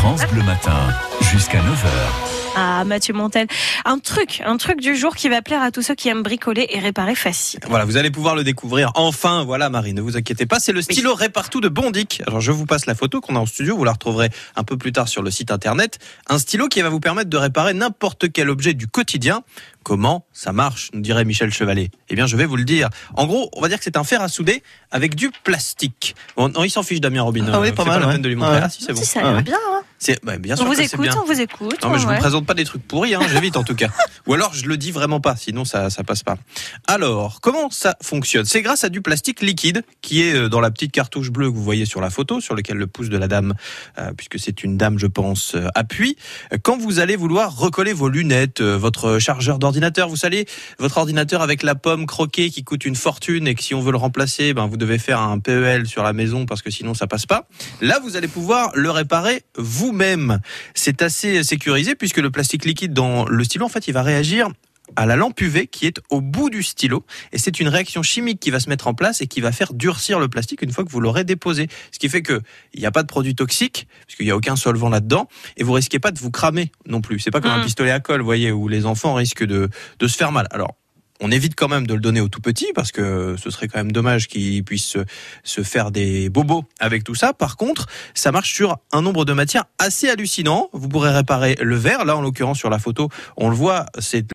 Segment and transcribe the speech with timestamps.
[0.00, 0.88] France Bleu Matin,
[1.30, 2.30] jusqu'à 9h.
[2.56, 3.46] Ah, Mathieu Montel.
[3.84, 6.66] Un truc, un truc du jour qui va plaire à tous ceux qui aiment bricoler
[6.70, 7.60] et réparer facile.
[7.68, 9.44] Voilà, vous allez pouvoir le découvrir enfin.
[9.44, 10.58] Voilà, Marie, ne vous inquiétez pas.
[10.58, 12.22] C'est le stylo Répartout de Bondic.
[12.26, 13.76] Alors, je vous passe la photo qu'on a en studio.
[13.76, 15.98] Vous la retrouverez un peu plus tard sur le site internet.
[16.30, 19.42] Un stylo qui va vous permettre de réparer n'importe quel objet du quotidien.
[19.82, 22.88] Comment ça marche, nous dirait Michel Chevalet Eh bien, je vais vous le dire.
[23.14, 26.14] En gros, on va dire que c'est un fer à souder avec du plastique.
[26.36, 27.46] Bon, non, il s'en fiche, Damien Robin.
[27.52, 28.12] Ah oui, Euh, pas c'est mal, la ouais.
[28.14, 28.56] peine de lui montrer.
[28.56, 28.60] Ouais.
[28.64, 29.00] Ah, si, c'est bon.
[29.00, 29.56] Si, ça a Ah l'air bien.
[29.56, 29.82] hein.
[30.22, 31.14] Bah, bien sûr On vous écoute, bien.
[31.22, 31.82] on vous écoute.
[31.82, 32.14] Non, mais je ouais.
[32.14, 33.88] vous présente pas des trucs pourris, hein, j'évite en tout cas.
[34.26, 36.36] Ou alors je le dis vraiment pas, sinon ça ça passe pas.
[36.86, 38.46] Alors, comment ça fonctionne?
[38.46, 41.54] C'est grâce à du plastique liquide qui est euh, dans la petite cartouche bleue que
[41.54, 43.52] vous voyez sur la photo, sur lequel le pouce de la dame,
[43.98, 46.16] euh, puisque c'est une dame, je pense, euh, appuie.
[46.62, 49.69] Quand vous allez vouloir recoller vos lunettes, euh, votre chargeur d'ordinateur,
[50.08, 50.46] vous savez,
[50.78, 53.92] votre ordinateur avec la pomme croquée qui coûte une fortune et que si on veut
[53.92, 57.06] le remplacer, ben vous devez faire un PEL sur la maison parce que sinon ça
[57.06, 57.48] passe pas.
[57.80, 60.40] Là, vous allez pouvoir le réparer vous-même.
[60.74, 64.48] C'est assez sécurisé puisque le plastique liquide dans le stylo, en fait, il va réagir
[64.96, 68.40] à la lampe UV qui est au bout du stylo et c'est une réaction chimique
[68.40, 70.84] qui va se mettre en place et qui va faire durcir le plastique une fois
[70.84, 71.68] que vous l'aurez déposé.
[71.92, 72.40] Ce qui fait que
[72.74, 75.72] il n'y a pas de produit toxique puisqu'il n'y a aucun solvant là-dedans et vous
[75.72, 77.18] risquez pas de vous cramer non plus.
[77.20, 77.64] C'est pas comme un Mm.
[77.64, 79.68] pistolet à colle, vous voyez, où les enfants risquent de,
[79.98, 80.46] de se faire mal.
[80.50, 80.76] Alors
[81.22, 83.76] on évite quand même de le donner aux tout petits parce que ce serait quand
[83.78, 85.00] même dommage qu'ils puissent se,
[85.44, 87.34] se faire des bobos avec tout ça.
[87.34, 90.70] Par contre, ça marche sur un nombre de matières assez hallucinant.
[90.72, 92.06] Vous pourrez réparer le verre.
[92.06, 94.26] Là, en l'occurrence, sur la photo, on le voit, c'est